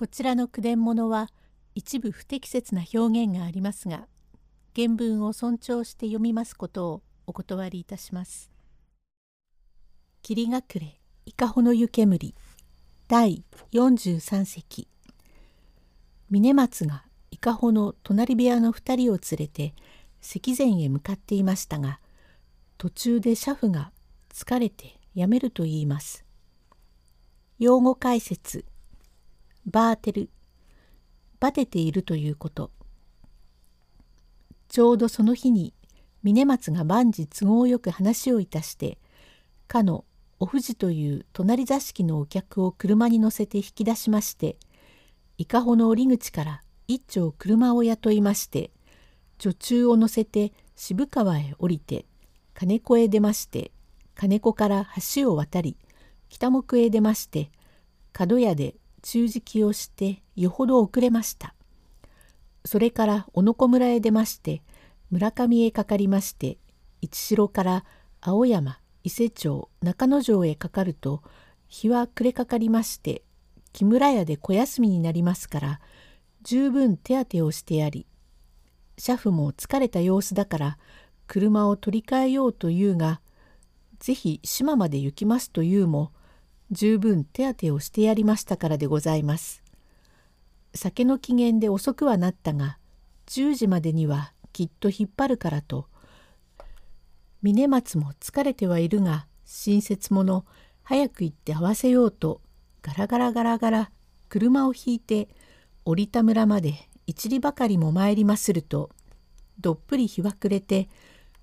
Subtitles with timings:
[0.00, 1.28] こちらの句伝物は
[1.74, 4.06] 一部不適切な表現がありますが
[4.74, 8.50] 原文を尊重して読みますことをお断りいたします。
[10.22, 12.34] 霧隠れ伊香保の湯煙
[13.08, 14.88] 第43席
[16.30, 19.74] 峰松が伊香保の隣部屋の2人を連れて
[20.22, 22.00] 石前へ向かっていましたが
[22.78, 23.92] 途中で車夫が
[24.32, 26.24] 疲れてやめると言います。
[27.58, 28.64] 用語解説
[29.66, 30.30] バーテル。
[31.38, 32.70] バテているということ。
[34.68, 35.74] ちょうどその日に
[36.22, 38.98] 峰松が万事都合よく話をいたして
[39.66, 40.04] かの
[40.38, 44.56] お藤という隣座敷のお客を車に乗せて引き出しまして
[45.38, 48.70] 伊香保の折口から一丁車を雇いまして
[49.38, 52.04] 女中を乗せて渋川へ降りて
[52.54, 53.72] 金子へ出まして
[54.14, 55.76] 金子から橋を渡り
[56.28, 57.50] 北木へ出まして
[58.12, 61.54] 角屋で中敷きをしてよほど遅れました。
[62.64, 64.62] それから小野子村へ出まして
[65.10, 66.58] 村上へかかりまして
[67.00, 67.84] 一城から
[68.20, 71.22] 青山伊勢町中之条へかかると
[71.68, 73.22] 日は暮れかかりまして
[73.72, 75.80] 木村屋で小休みになりますから
[76.42, 78.06] 十分手当てをしてやり
[78.98, 80.78] 車夫も疲れた様子だから
[81.26, 83.20] 車を取り替えようというが
[84.00, 86.12] ぜひ島まで行きますというも
[86.70, 89.62] 十分手当てをしてやりましたからでございます。
[90.74, 92.78] 酒の機嫌で遅くはなったが
[93.26, 95.86] 10時までにはきっと引っ張るからと
[97.42, 100.44] 峰松も疲れてはいるが親切者
[100.82, 102.40] 早く行って合わせようと
[102.82, 103.90] ガラガラガラガラ
[104.28, 105.28] 車を引いて
[105.84, 108.90] 折田村まで一里ばかりも参りますると
[109.58, 110.88] どっぷり日は暮れて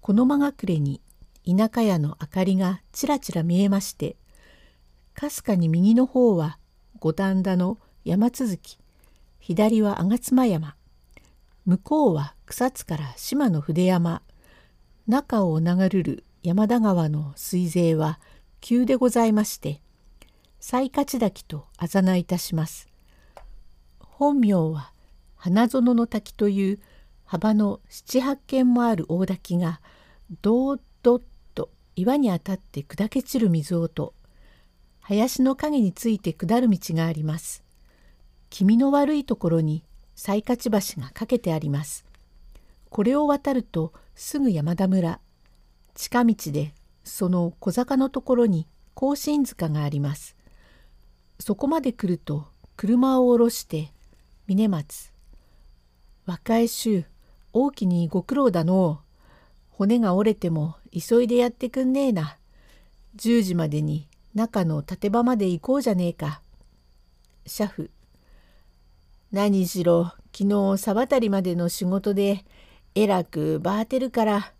[0.00, 1.00] この間隠れに
[1.44, 4.16] 田舎屋の明かりがちらちら見えまして
[5.18, 6.60] かすかに右の方は
[7.00, 8.78] 五反田の山続き
[9.40, 10.76] 左は吾妻山
[11.66, 14.22] 向こうは草津から島の筆山
[15.08, 18.20] 中を流れる山田川の水勢は
[18.60, 19.80] 急でございまして
[20.60, 22.86] 西勝滝とあざないたします。
[23.98, 24.92] 本名は
[25.34, 26.78] 花園の滝という
[27.24, 29.80] 幅の七八軒もある大滝が
[30.42, 31.22] どーどっ
[31.56, 34.14] と岩に当たって砕け散る水音
[35.08, 37.64] 林の陰について下る道があります。
[38.50, 39.82] 気味の悪いところに
[40.14, 42.04] 西勝橋が架けてあります。
[42.90, 45.18] これを渡るとすぐ山田村。
[45.94, 46.74] 近道で
[47.04, 50.36] その小坂のところに甲信塚があります。
[51.40, 53.94] そこまで来ると車を下ろして
[54.46, 55.14] 峰松。
[56.26, 57.06] 若い衆
[57.54, 59.08] 大きにご苦労だのう。
[59.70, 62.36] 骨が折れても急いでやってくんねえな。
[63.16, 64.06] 10時までに
[64.38, 66.40] 中の立場まで行こうじゃねえか。
[67.44, 67.88] 車夫。
[69.32, 72.44] 何しろ昨日沢渡りまでの仕事で
[72.94, 74.52] えらくバーテるから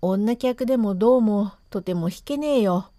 [0.00, 2.90] 女客でもどうもとても弾けねえよ。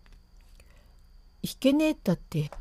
[1.43, 2.51] 弾けねえったって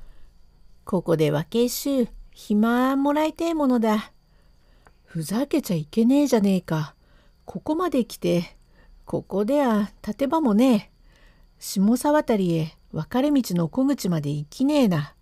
[0.87, 4.13] ここで分け衆暇もらいてえものだ。
[5.05, 6.95] ふざけちゃいけねえじゃねえか。
[7.45, 8.57] ここまで来て
[9.05, 10.91] ここでは立て場もねえ。
[11.59, 15.15] 下沢渡りへ分かれ道の小口まで行きねえな。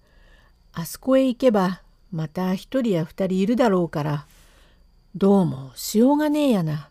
[0.73, 1.83] あそこへ行けば
[2.13, 4.27] また一人や二人いるだろうから
[5.15, 6.91] どうもしようがねえやな。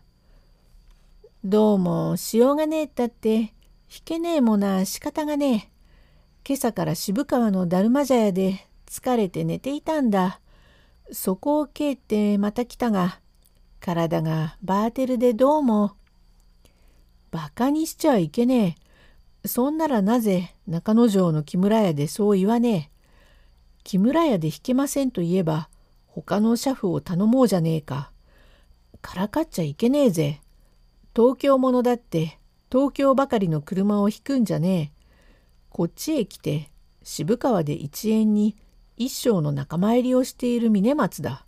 [1.44, 3.52] どうもしようがねえったって引
[4.04, 5.70] けねえもな仕方がねえ。
[6.46, 10.40] 今朝から渋川のだるま茶屋で疲れて寝ていたんだ。
[11.12, 13.20] そこを蹴ってまた来たが
[13.80, 15.92] 体がバーテルでどうも。
[17.30, 18.89] バカにしちゃいけねえ。
[19.44, 23.00] そんならなぜ中之条の木村屋でそう言わねえ？
[23.84, 25.70] 木村屋で引けませんと言えば
[26.06, 28.12] 他の車夫を頼もうじゃねえか。
[29.00, 30.40] からかっちゃいけねえぜ。
[31.16, 32.38] 東京者だって
[32.70, 35.04] 東京ばかりの車を引くんじゃねえ。
[35.70, 36.70] こっちへ来て
[37.02, 38.56] 渋川で一円に
[38.96, 41.46] 一生の仲間入りをしている峰松だ。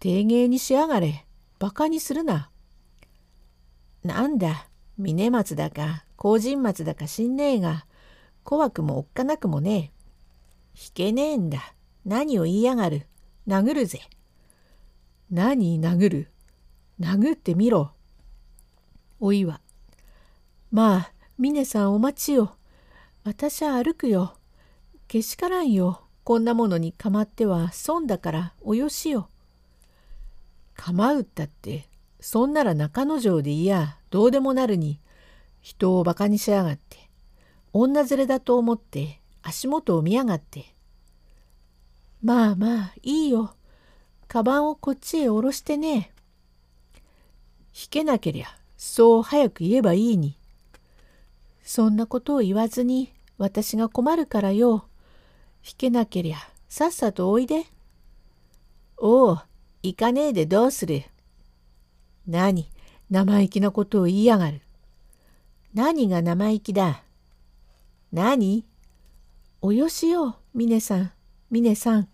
[0.00, 1.24] 丁寧にしやがれ。
[1.60, 2.50] バカにするな。
[4.02, 4.66] なんだ、
[4.98, 7.86] 峰松だか高人松だか知んねえが
[8.44, 10.02] 怖くもおっかなくもねえ。
[10.74, 11.74] 引けねえんだ。
[12.04, 13.06] 何を言いやがる。
[13.46, 14.00] 殴るぜ。
[15.30, 16.30] 何殴る。
[17.00, 17.92] 殴ってみろ。
[19.20, 19.60] おいは。
[20.70, 22.56] まあ、峰さんお待ちよ。
[23.24, 24.34] 私は歩くよ。
[25.06, 26.02] けしからんよ。
[26.24, 29.28] こんなものにかまっては損だからおよしよ。
[30.74, 31.88] 構うったって、
[32.20, 35.00] そんなら中之条でいやどうでもなるに
[35.62, 37.08] 人をバカにしやがって。
[37.72, 40.66] 女連れだと思って足元を見やがって。
[42.22, 43.54] まあまあいいよ。
[44.28, 46.12] カバンをこっちへ下ろしてね。
[47.74, 50.36] 引けなけりゃそう早く言えばいいに。
[51.64, 54.84] そんなことを言わずに私が困るからよ。
[55.66, 56.36] 引けなけりゃ
[56.68, 57.64] さっさとおいで。
[58.98, 59.38] おう、
[59.82, 61.02] 行かねえでどうする。
[62.26, 62.71] 何、
[63.12, 64.62] 生意気なことを言いやがる。
[65.74, 67.02] 何が生意気だ？
[68.10, 68.64] 何？
[69.60, 71.12] およしよ、峰さん、
[71.50, 72.08] 峰さん。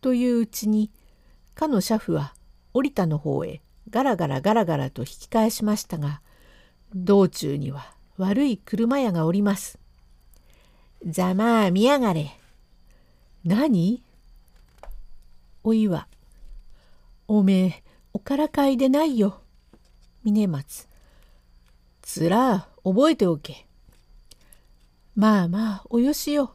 [0.00, 0.90] といううちに、
[1.54, 2.34] かの車夫は
[2.74, 6.20] 折田の方へガラガラガラガラと引き返しましたが、
[6.92, 9.78] 道中には悪い車屋がおります。
[11.06, 12.36] ざまあ見やがれ。
[13.44, 14.02] 何？
[15.62, 16.08] おいは、
[17.28, 17.82] おめえ、
[18.12, 19.40] おからかいでないよ。
[20.26, 20.88] 峰松。
[22.02, 23.64] つら覚えておけ。
[25.14, 26.52] まあまあ、およしよ。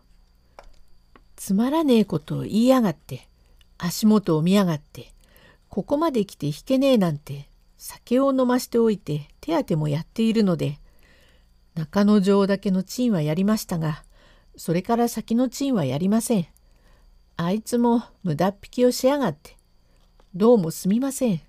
[1.38, 3.30] つまらねえことを言いやがって、
[3.78, 5.14] 足元を見やがって、
[5.70, 7.48] ここまで来て引けねえなんて、
[7.78, 10.78] 酒を飲ましておいて手当てもやっているので、
[11.76, 14.04] 中之条だけのチンはやりましたが、
[14.58, 16.48] それから先のチンはやりません。
[17.38, 19.56] あいつも無駄っ引きをしやがって、
[20.36, 21.42] どうもすみません。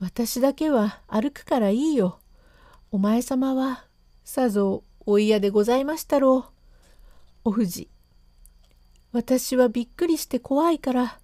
[0.00, 2.18] 私だけは歩くからいいよ。
[2.90, 3.84] お前様は
[4.24, 6.44] さぞお嫌でございましたろう。
[7.44, 7.88] お藤。
[9.12, 11.18] 私はびっくりして怖いから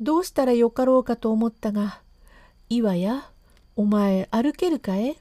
[0.00, 2.00] どうしたらよかろうかと思ったが、
[2.68, 3.30] 岩や
[3.76, 5.16] お前歩けるかえ？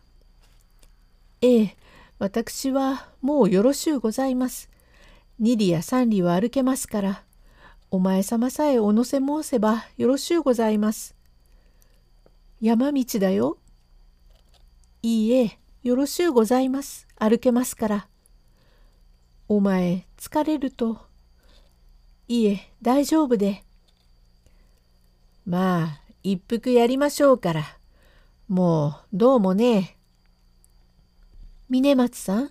[1.42, 1.78] ええ、
[2.20, 4.70] 私はもうよろしゅうございます。
[5.40, 7.24] 二里や三里は歩けますから、
[7.92, 11.15] お前様さえお乗せ申せばよろしゅうございます。
[12.66, 13.60] 山道だよ。
[15.04, 17.06] いいえ、よろしゅうございます。
[17.16, 18.08] 歩けますから。
[19.48, 20.98] お前、疲れると。
[22.28, 23.64] いいえ、大丈夫で。
[25.46, 27.64] まあ、一服やりましょうから。
[28.48, 29.96] もう、どうもね。
[31.70, 32.50] 峰松さん、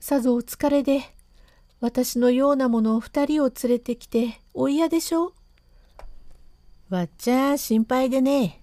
[0.00, 1.02] さぞお疲れで、
[1.82, 5.34] 私のようなものを二人を連れてきてお嫌でしょう
[6.88, 8.61] わっちゃ心配でね。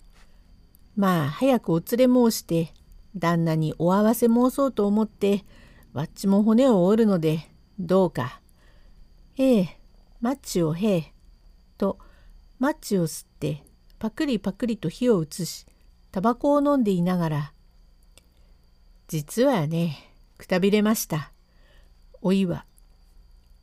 [0.99, 2.73] まあ、早くお連れ申して、
[3.15, 5.45] 旦那にお合わせ申そうと思って、
[5.93, 7.39] わっちも骨を折るので、
[7.79, 8.41] どうか。
[9.37, 9.79] ええ、
[10.19, 11.13] マッチをへえ。
[11.77, 11.99] と、
[12.59, 13.63] マッチを吸って、
[13.97, 15.65] パクリパクリと火を移し、
[16.11, 17.53] タバコを飲んでいながら、
[19.07, 19.95] 実はね、
[20.37, 21.31] くたびれました。
[22.21, 22.65] おいは、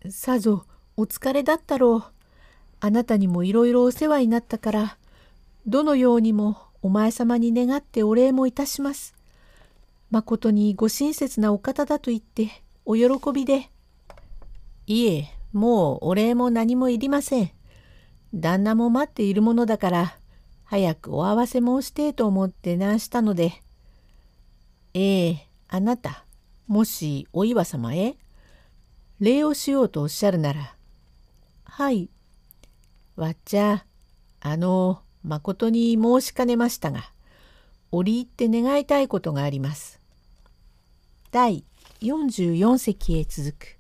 [0.08, 0.64] さぞ
[0.96, 2.04] お疲れだったろう。
[2.80, 4.96] あなたにもいろいろお世話になったから、
[5.66, 9.14] どのようにもお前様に願ってお礼もいたします。
[10.10, 13.70] まことにご親切なお方だと言ってお喜びで。
[14.86, 17.50] いえ、もうお礼も何もいりません。
[18.34, 20.18] 旦那も待っているものだから、
[20.64, 23.62] 早くお合わせ申してと思って難したので。
[24.94, 26.24] ええ、あなた、
[26.66, 28.16] もしお岩様へ
[29.20, 30.74] 礼をしようとおっしゃるなら。
[31.64, 32.10] はい。
[33.16, 33.84] わっちゃ、
[34.40, 37.10] あの、まことに申しかねましたが、
[37.90, 40.00] 折り入って願いたいことがあります。
[41.32, 41.64] 第
[42.00, 43.75] 44席へ続く。